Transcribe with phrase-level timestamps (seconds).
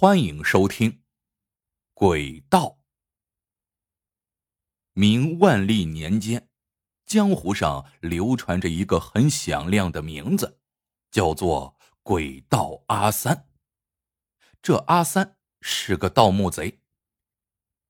[0.00, 0.92] 欢迎收听
[1.92, 2.60] 《鬼道》。
[4.92, 6.48] 明万历年间，
[7.04, 10.60] 江湖上流传着一个很响亮的名字，
[11.10, 13.48] 叫做“鬼道阿三”。
[14.62, 16.78] 这阿三是个盗墓贼。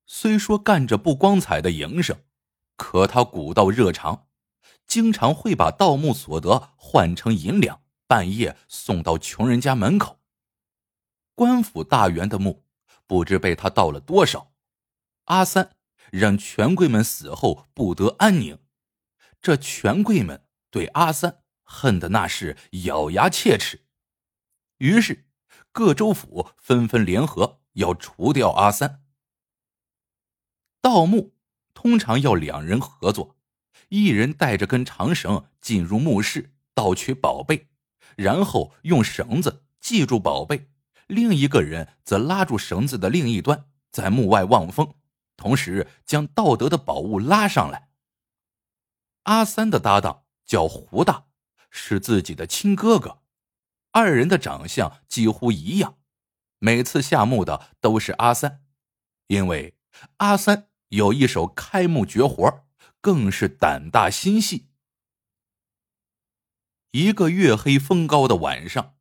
[0.07, 2.25] 虽说干着不光彩的营生，
[2.79, 4.29] 可他古道热肠，
[4.87, 10.15] 经常会把盗墓所得换成银两，半夜送到穷人家门口。
[11.39, 12.65] 官府大员的墓，
[13.07, 14.51] 不知被他盗了多少。
[15.27, 15.77] 阿三
[16.11, 18.59] 让权贵们死后不得安宁，
[19.41, 23.85] 这权贵们对阿三恨的那是咬牙切齿。
[24.79, 25.29] 于是，
[25.71, 29.05] 各州府纷纷联合要除掉阿三。
[30.81, 31.37] 盗墓
[31.73, 33.37] 通常要两人合作，
[33.91, 37.69] 一人带着根长绳进入墓室盗取宝贝，
[38.17, 40.69] 然后用绳子系住宝贝。
[41.09, 44.95] 另一个人则拉住绳子的另一端，在墓外望风，
[45.37, 47.89] 同时将盗得的宝物拉上来。
[49.25, 51.25] 阿三的搭档叫胡大，
[51.71, 53.23] 是自己的亲哥哥，
[53.91, 55.97] 二人的长相几乎一样。
[56.59, 58.63] 每次下墓的都是阿三，
[59.29, 59.77] 因为
[60.19, 62.67] 阿三有一手开墓绝活，
[63.01, 64.69] 更是胆大心细。
[66.91, 68.97] 一个月黑风高的晚上，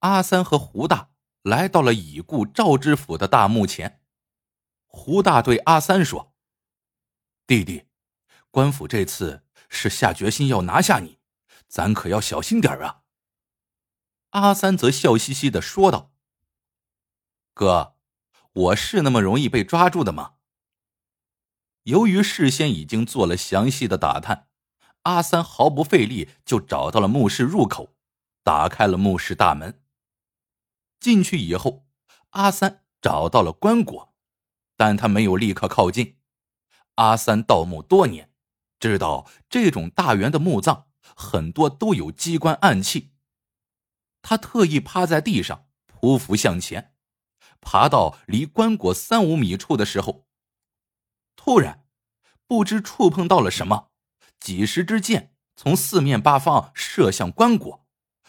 [0.00, 1.10] 阿三和胡大。
[1.48, 4.02] 来到了已故赵知府的大墓前，
[4.86, 6.34] 胡大对阿三说
[7.48, 7.86] ：“弟弟，
[8.50, 11.18] 官府这次是下决心要拿下你，
[11.66, 13.00] 咱可要小心点啊。”
[14.30, 16.12] 阿三则笑嘻嘻的说道
[17.54, 17.96] ：“哥，
[18.52, 20.34] 我是那么容易被抓住的吗？”
[21.84, 24.48] 由于事先已经做了详细的打探，
[25.04, 27.96] 阿三毫不费力就找到了墓室入口，
[28.42, 29.80] 打开了墓室大门。
[31.00, 31.86] 进去以后，
[32.30, 34.10] 阿三找到了棺椁，
[34.76, 36.18] 但他没有立刻靠近。
[36.96, 38.32] 阿三盗墓多年，
[38.80, 43.12] 知道这种大员的墓葬很多都有机关暗器。
[44.20, 45.68] 他特意趴在地上，
[46.00, 46.94] 匍匐向前，
[47.60, 50.26] 爬到离棺椁三五米处的时候，
[51.36, 51.86] 突然
[52.46, 53.92] 不知触碰到了什么，
[54.40, 57.82] 几十支箭从四面八方射向棺椁，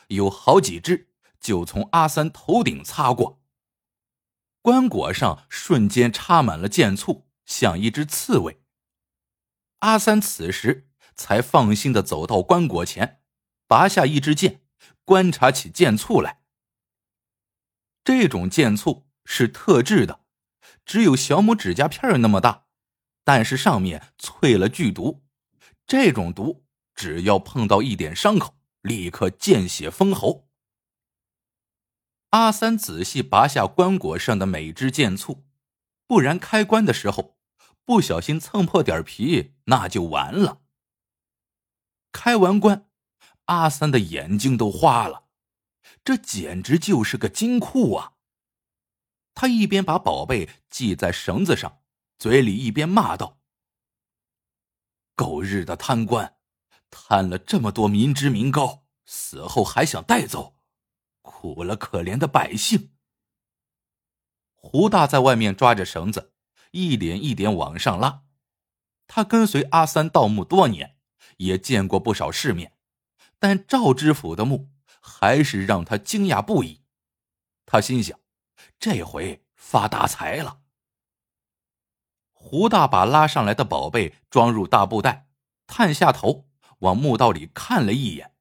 [0.10, 1.09] 有好几支。
[1.40, 3.42] 就从阿三头顶擦过，
[4.62, 8.62] 棺椁上瞬间插满了箭簇，像一只刺猬。
[9.80, 13.22] 阿三此时才放心的走到棺椁前，
[13.68, 14.62] 拔下一支箭，
[15.06, 16.42] 观察起箭簇来。
[18.04, 20.26] 这种箭簇是特制的，
[20.86, 22.66] 只有小拇指甲片那么大，
[23.24, 25.24] 但是上面淬了剧毒，
[25.88, 30.49] 这种毒只要碰到一点伤口，立刻见血封喉。
[32.32, 35.46] 阿三仔细拔下棺椁上的每支箭簇，
[36.06, 37.40] 不然开棺的时候
[37.84, 40.62] 不小心蹭破点皮，那就完了。
[42.12, 42.88] 开完棺，
[43.46, 45.26] 阿三的眼睛都花了，
[46.04, 48.14] 这简直就是个金库啊！
[49.34, 51.80] 他一边把宝贝系在绳子上，
[52.20, 53.40] 嘴里一边骂道
[55.16, 56.36] ：“狗日的贪官，
[56.92, 60.58] 贪了这么多民脂民膏，死后还想带走！”
[61.32, 62.92] 苦了可怜的百姓。
[64.56, 66.34] 胡大在外面抓着绳子，
[66.72, 68.24] 一点一点往上拉。
[69.08, 70.98] 他跟随阿三盗墓多年，
[71.38, 72.74] 也见过不少世面，
[73.38, 76.82] 但赵知府的墓还是让他惊讶不已。
[77.68, 78.20] 他心想，
[78.80, 80.62] 这回发大财了。
[82.34, 85.28] 胡大把拉上来的宝贝装入大布袋，
[85.68, 88.36] 探下头往墓道里看了一眼，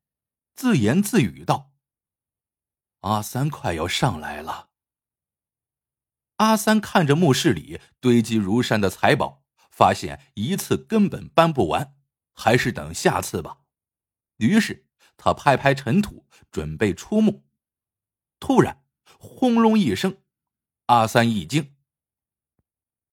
[0.55, 1.70] 自言自语道。
[3.01, 4.71] 阿三快要上来了。
[6.37, 11.97] 阿三看着墓室里堆积如山的财宝，发现一次根本搬不完，
[12.33, 13.59] 还是等下次吧。
[14.37, 14.87] 于是
[15.17, 17.45] 他拍拍尘土，准备出墓。
[18.39, 18.85] 突然，
[19.19, 20.19] 轰隆一声，
[20.87, 21.75] 阿三一惊。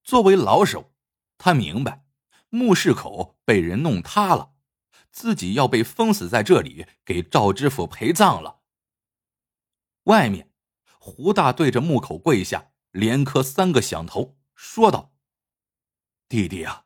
[0.03, 0.93] 作为老手，
[1.37, 2.05] 他明白
[2.49, 4.53] 墓室口被人弄塌了，
[5.11, 8.61] 自己要被封死在这里，给赵知府陪葬了。
[10.05, 10.51] 外面，
[10.99, 15.13] 胡大对着墓口跪下，连磕三个响头，说道
[16.29, 16.85] ：“弟弟啊，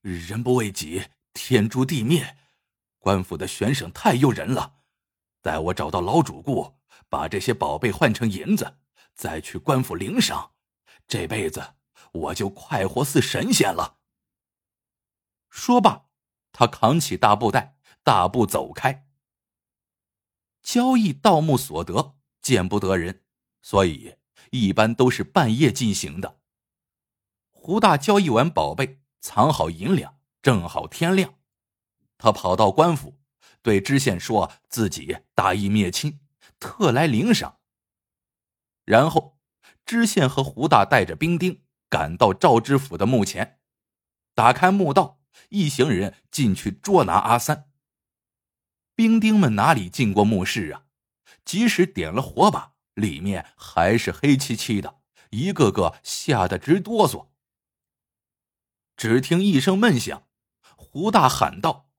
[0.00, 2.36] 人不为己，天诛地灭。
[2.98, 4.82] 官府的悬赏太诱人了，
[5.42, 6.78] 待我找到老主顾，
[7.08, 8.78] 把这些宝贝换成银子，
[9.14, 10.52] 再去官府领赏，
[11.08, 11.74] 这辈子
[12.12, 13.98] 我就快活似神仙了。”
[15.50, 16.06] 说罢，
[16.52, 19.08] 他扛起大布袋，大步走开。
[20.62, 22.19] 交易盗墓所得。
[22.42, 23.22] 见不得人，
[23.62, 24.16] 所以
[24.50, 26.40] 一般都是半夜进行的。
[27.50, 31.34] 胡大交易完宝贝，藏好银两，正好天亮，
[32.16, 33.18] 他跑到官府，
[33.62, 36.20] 对知县说自己大义灭亲，
[36.58, 37.58] 特来领赏。
[38.84, 39.38] 然后，
[39.84, 43.60] 知县和胡大带着兵丁赶到赵知府的墓前，
[44.34, 45.20] 打开墓道，
[45.50, 47.70] 一行人进去捉拿阿三。
[48.94, 50.84] 兵丁们哪里进过墓室啊？
[51.44, 55.00] 即使点了火把，里面还是黑漆漆的，
[55.30, 57.28] 一个个吓得直哆嗦。
[58.96, 60.28] 只听一声闷响，
[60.76, 61.90] 胡大喊道：“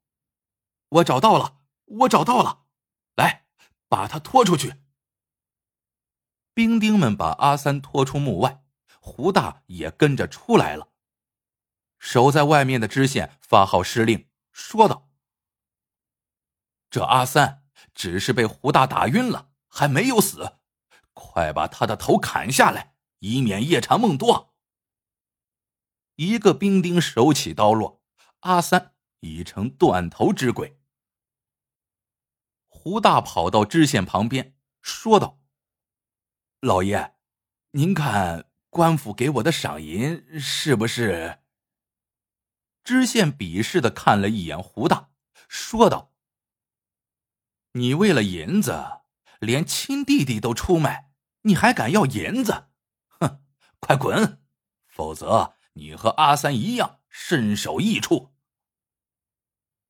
[0.90, 2.66] 我找到了，我找到了！
[3.16, 3.48] 来，
[3.88, 4.76] 把他拖出去。”
[6.54, 8.64] 兵丁们把阿三拖出墓外，
[9.00, 10.90] 胡大也跟着出来了。
[11.98, 15.10] 守在外面的知县发号施令，说道
[16.92, 17.61] ：“这阿三
[17.94, 20.58] 只是被胡大打晕了，还没有死，
[21.14, 24.56] 快把他的头砍下来，以免夜长梦多。”
[26.16, 28.04] 一个兵丁手起刀落，
[28.42, 30.80] 阿三已成断头之鬼。
[32.68, 35.40] 胡大跑到知县旁边，说道。
[36.60, 37.16] 老爷，
[37.72, 41.40] 您看官府给我的赏银是不是？
[42.84, 45.10] 知县鄙视的看了一眼胡大，
[45.48, 46.11] 说道
[47.74, 49.02] ：“你为了银子，
[49.40, 51.12] 连亲弟弟都出卖，
[51.44, 52.70] 你还敢要银子？
[53.08, 53.42] 哼，
[53.80, 54.42] 快滚！
[54.88, 58.34] 否则你和阿三一样身首异处。”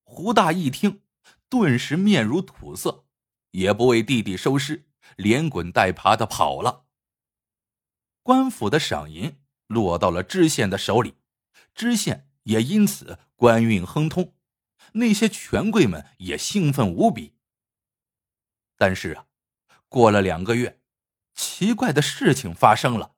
[0.04, 1.02] 胡大一听，
[1.50, 3.06] 顿时面如土色，
[3.52, 4.88] 也不为弟弟收尸。
[5.18, 6.86] 连滚带爬的跑了。
[8.24, 11.16] 官府的赏银落到了知县的手里，
[11.76, 14.34] 知县也因此官运亨通，
[14.94, 17.36] 那些权贵们也兴奋无比。
[18.82, 19.28] 但是啊，
[19.90, 20.82] 过了两个月，
[21.36, 23.14] 奇怪的事情发生了：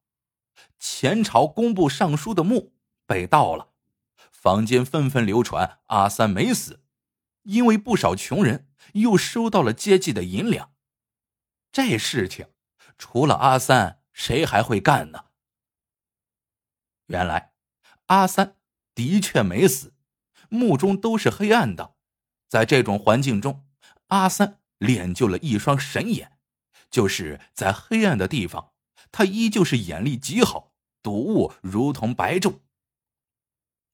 [0.77, 2.75] 前朝工部尚书的墓
[3.05, 3.69] 被盗了，
[4.29, 6.83] 坊间纷纷流传阿三没死，
[7.43, 10.73] 因为不少穷人又收到了接济的银两。
[11.71, 12.47] 这事情，
[12.97, 15.27] 除了阿三，谁还会干呢？
[17.05, 17.53] 原来，
[18.07, 18.57] 阿三
[18.93, 19.93] 的确没死，
[20.49, 21.95] 墓中都是黑暗的。
[22.49, 23.65] 在这种环境中，
[24.07, 26.37] 阿三练就了一双神眼，
[26.89, 28.73] 就是在黑暗的地方，
[29.11, 32.59] 他依旧是眼力极好，睹物如同白昼。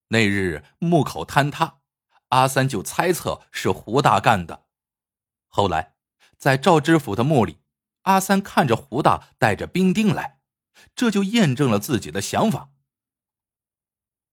[0.09, 1.81] 那日墓口坍塌，
[2.29, 4.65] 阿三就猜测是胡大干的。
[5.47, 5.95] 后来，
[6.37, 7.59] 在赵知府的墓里。
[8.03, 10.39] 阿三看着胡大带着兵丁来，
[10.95, 12.71] 这就验证了自己的想法。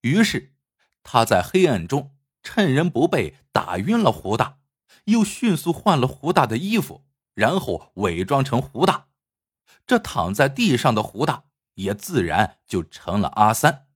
[0.03, 0.55] 于是，
[1.03, 4.61] 他在黑暗中趁人不备打晕了胡大，
[5.07, 7.05] 又迅速换了胡大的衣服，
[7.35, 9.09] 然后伪装成胡大。
[9.87, 11.45] 这躺在地上的胡大
[11.75, 13.87] 也自然就成了阿三。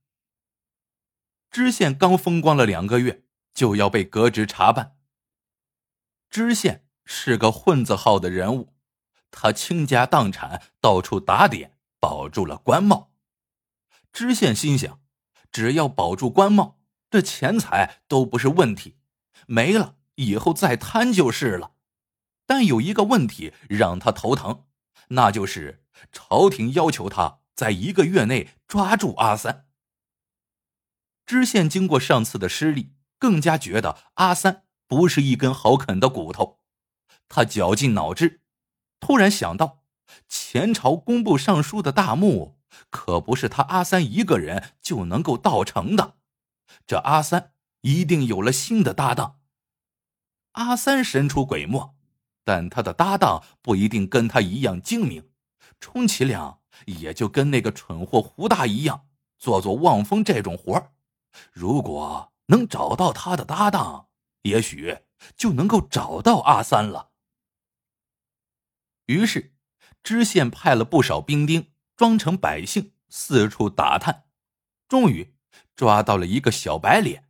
[1.49, 3.23] 知县刚风光了两个月，
[3.53, 4.97] 就要被革职查办。
[6.29, 8.73] 知县是个混子号的人物。
[9.31, 13.13] 他倾家荡产，到处打点，保住了官帽。
[14.11, 15.01] 知县心想，
[15.51, 16.79] 只要保住官帽，
[17.09, 18.97] 这钱财都不是问题，
[19.47, 21.73] 没了以后再贪就是了。
[22.45, 24.65] 但有一个问题让他头疼，
[25.09, 29.67] 那就是朝廷要求他在一个月内抓住阿三。
[31.25, 36.59] 知县经过上次的失利，更加觉得阿三不是一根好啃的骨头，
[37.29, 38.41] 他绞尽脑汁。
[38.99, 39.83] 突然想到，
[40.27, 42.59] 前朝工部尚书的大墓
[42.89, 46.17] 可不是他阿三一个人就能够盗成的，
[46.85, 49.40] 这阿三一定有了新的搭档。
[50.53, 51.95] 阿三神出鬼没，
[52.43, 55.29] 但他的搭档不一定跟他一样精明，
[55.79, 60.91] 充其量也就跟那个蠢货胡大一样，做做望风这种活
[61.51, 64.09] 如果能找到他的搭档，
[64.41, 64.97] 也许
[65.37, 67.11] 就能够找到阿三了。
[69.05, 69.53] 于是，
[70.03, 74.25] 知县派了不少兵丁，装成百姓四处打探，
[74.87, 75.33] 终于
[75.75, 77.29] 抓到了一个小白脸。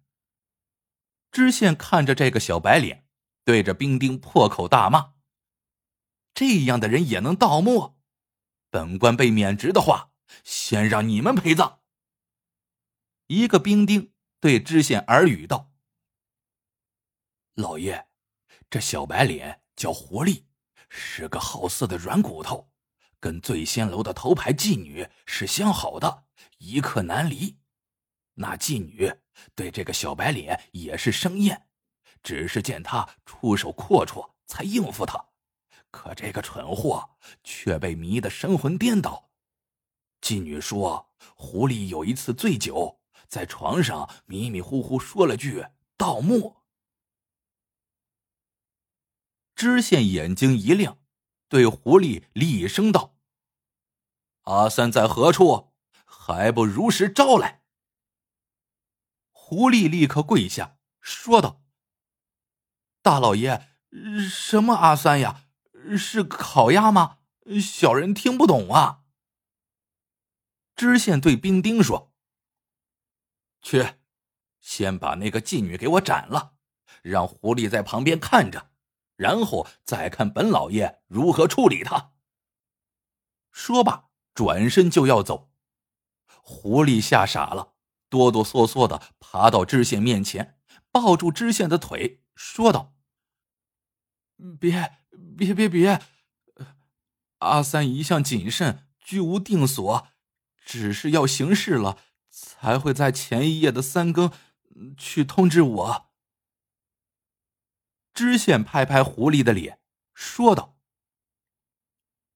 [1.32, 3.06] 知县看着这个小白脸，
[3.43, 5.13] 对着兵丁破口大骂
[6.33, 7.98] ：“这样的人也能盗墓？
[8.69, 10.12] 本官被免职的话，
[10.43, 11.81] 先让你们陪葬。”
[13.27, 15.71] 一个兵丁对知县耳语道
[17.55, 18.07] ：“老爷，
[18.69, 20.48] 这小白脸叫活力。”
[20.93, 22.69] 是个好色的软骨头，
[23.17, 26.25] 跟醉仙楼的头牌妓女是相好的，
[26.57, 27.60] 一刻难离。
[28.33, 29.13] 那妓女
[29.55, 31.69] 对这个小白脸也是生厌，
[32.24, 35.25] 只是见他出手阔绰，才应付他。
[35.90, 39.30] 可这个蠢货却被迷得神魂颠倒，
[40.22, 45.66] 妓女说，狐狸有一次醉酒，在床上迷迷糊糊说了句
[45.98, 46.58] ‘盗墓’。”
[49.54, 50.98] 知县眼睛一亮，
[51.48, 53.18] 对狐狸厉声道
[54.44, 55.74] ：“阿三在何处？
[56.06, 57.63] 还不如实招来！”
[59.32, 61.61] 狐狸立刻跪下，说道
[63.01, 63.67] ：“大老爷，
[64.29, 65.46] 什么阿三呀？
[65.98, 67.17] 是烤鸭吗？
[67.62, 69.01] 小人听不懂啊。”
[70.75, 72.13] 知县对兵丁说
[73.62, 73.96] ：“去，
[74.60, 76.53] 先把那个妓女给我斩了，
[77.01, 78.70] 让狐狸在旁边看着。”
[79.17, 82.13] 然后再看本老爷如何处理他。
[83.51, 85.51] 说罢，转身就要走。
[86.25, 87.74] 狐狸吓傻了，
[88.10, 90.58] 哆哆嗦嗦的爬到知县面前，
[90.91, 92.94] 抱住知县的腿，说道
[94.60, 95.00] ：“别
[95.38, 96.02] 别别别！
[97.40, 100.08] 阿三一向谨慎，居无定所，
[100.66, 101.98] 只是要行事了，
[102.30, 104.32] 才会在前一夜的三更
[104.98, 106.12] 去通知我。”
[108.14, 109.80] 知县拍拍狐狸的脸，
[110.14, 110.78] 说道：“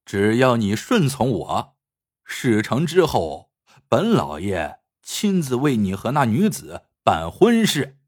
[0.05, 1.77] 只要你顺从我，
[2.23, 3.51] 事成之后，
[3.87, 7.99] 本老爷亲自为你和那女子办婚事。”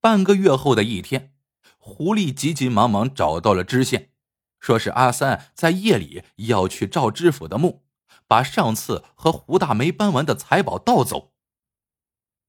[0.00, 1.34] 半个月后的一天，
[1.76, 4.12] 狐狸急急忙忙找到了知县，
[4.58, 7.84] 说是阿三在夜里要去赵知府的墓，
[8.26, 11.34] 把上次和胡大没搬完的财宝盗走。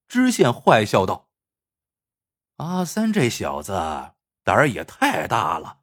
[0.07, 1.29] 知县坏笑道。
[2.57, 3.73] 阿三这小子
[4.43, 5.79] 胆儿也太大了，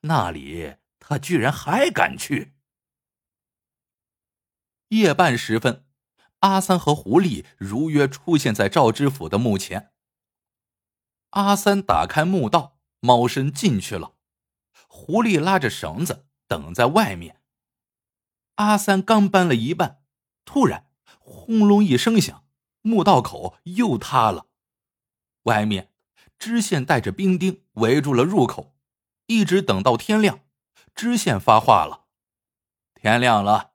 [0.00, 2.54] 那里他居然还敢去。
[4.88, 5.86] 夜半时分，
[6.40, 9.92] 阿三和狐狸如约出现在赵知府的墓前。
[11.36, 14.14] 阿三打开墓道，猫身进去了，
[14.88, 17.42] 狐狸拉着绳子等在外面。
[18.54, 20.02] 阿三刚搬了一半，
[20.46, 20.86] 突然
[21.18, 22.46] 轰隆一声响，
[22.80, 24.46] 墓道口又塌了，
[25.42, 25.92] 外面。
[26.38, 28.74] 知县带着兵丁围住了入口，
[29.26, 30.40] 一直等到天亮。
[30.94, 32.06] 知县发话了
[32.94, 33.72] ：“天亮了，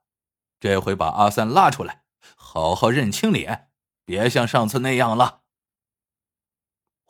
[0.58, 2.04] 这回把阿三拉出来，
[2.36, 3.70] 好好认清脸，
[4.04, 5.41] 别像上次那样了。”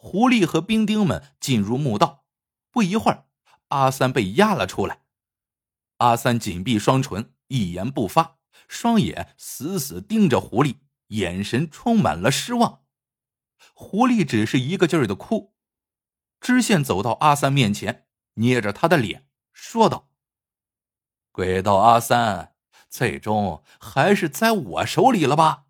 [0.05, 2.25] 狐狸和兵丁们进入墓道，
[2.73, 3.29] 不一会儿，
[3.69, 5.03] 阿三被押了出来。
[5.99, 12.83] 阿三紧闭双唇，一言不发，双眼死死盯着狐狸，眼神充满了失望。
[13.75, 15.55] 狐狸只是一个劲儿的哭，
[16.41, 20.11] 知县走到阿三面前，捏着他的脸，说道
[21.31, 22.57] ：“鬼道阿三，
[22.89, 25.67] 最终还是在我手里了吧？”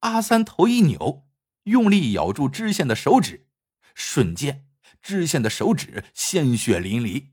[0.00, 1.25] 阿三头一扭，
[1.66, 3.48] 用力咬住知县的手指，
[3.94, 4.68] 瞬间，
[5.02, 7.30] 知县的手指鲜血淋漓。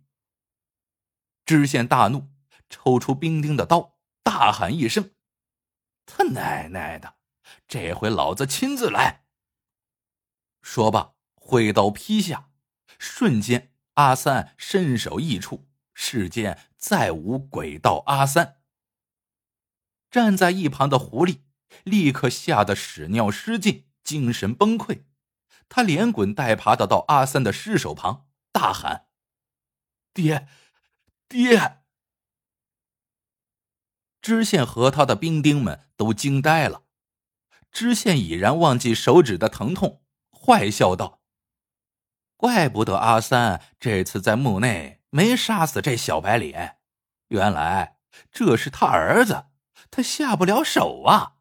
[1.45, 2.29] 知县大怒，
[2.69, 5.11] 抽出兵丁的刀，大喊一声
[6.07, 7.15] ：“他奶奶的！
[7.67, 9.25] 这回老子亲自来！”
[10.63, 12.49] 说罢，挥刀劈下，
[12.97, 18.61] 瞬间，阿三身首异处，世间再无鬼道阿三。
[20.09, 21.41] 站在一旁的狐狸
[21.83, 25.05] 立刻吓得屎尿失禁，精神崩溃。
[25.69, 29.07] 他连滚带爬的到阿三的尸首旁，大喊
[30.13, 30.47] ：“爹，
[31.27, 31.79] 爹！”
[34.21, 36.83] 知县和他的兵丁们都惊呆了。
[37.71, 40.03] 知县已然忘记手指的疼痛。
[40.31, 41.21] 坏笑道
[42.37, 46.79] ：“怪不得阿三这次在墓内没杀死这小白脸，
[47.29, 47.97] 原来
[48.31, 49.45] 这是他儿子，
[49.89, 51.37] 他下不了手啊！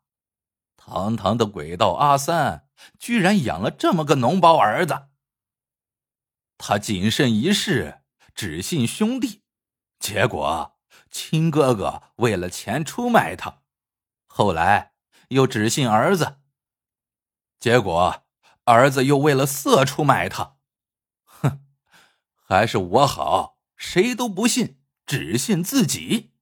[0.84, 5.08] 堂堂的鬼道阿三，居然养了这么个脓包儿子。
[6.58, 8.02] 他谨慎一世，
[8.34, 9.42] 只信兄弟，
[9.98, 10.76] 结果
[11.10, 13.62] 亲哥哥为了钱出卖他，
[14.26, 14.94] 后来
[15.28, 16.40] 又只信儿子，
[17.60, 18.18] 结果……”
[18.64, 20.56] 儿子又为了色出卖他，
[21.24, 21.66] 哼，
[22.44, 26.32] 还是我好，谁都不信，只信自己。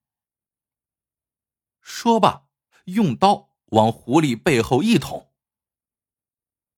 [1.81, 2.45] 说罢，
[2.85, 5.31] 用刀往狐狸背后一捅。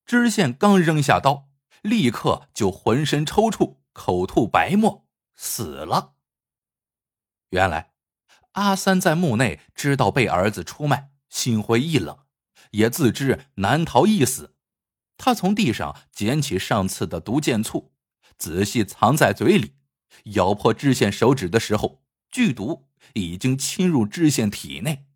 [0.04, 1.48] 知县刚扔下刀，
[1.82, 6.14] 立刻就浑身抽搐，口吐白沫，死了。
[7.50, 7.92] 原来，
[8.52, 12.18] 阿三在墓内知道被儿子出卖，心灰意冷，
[12.72, 14.54] 也自知难逃一死。
[15.16, 17.92] 他从地上捡起上次的毒箭簇，
[18.36, 19.76] 仔细藏在嘴里。
[20.34, 25.06] 咬破知县手指的时候，剧毒已经侵入知县体内。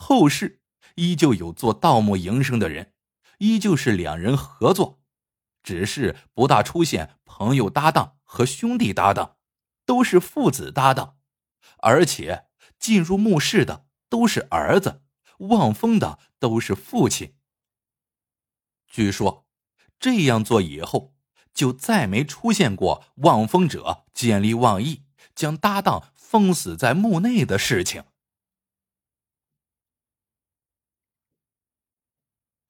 [0.00, 0.60] 后世
[0.94, 2.94] 依旧有做盗墓营生的人，
[3.38, 5.00] 依旧是两人合作，
[5.62, 9.36] 只是不大出现朋友搭档和兄弟搭档，
[9.84, 11.18] 都是父子搭档。
[11.78, 12.46] 而且
[12.78, 15.02] 进入墓室的都是儿子，
[15.38, 17.34] 望风的都是父亲。
[18.86, 19.46] 据说
[19.98, 21.14] 这样做以后，
[21.52, 28.04] 就再没出现过望风者见利忘义，将搭档封死在墓内的事情。